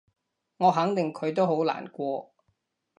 [0.57, 2.33] 我肯定佢都好難過